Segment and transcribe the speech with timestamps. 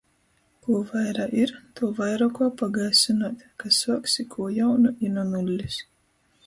[0.67, 5.81] Kū vaira ir, tū vaira kuo pagaisynuot, ka suoksi kū jaunu i nu nullis.